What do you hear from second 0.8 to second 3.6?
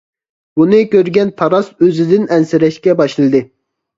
كۆرگەن تاراس ئۆزىدىن ئەنسىرەشكە باشلىدى.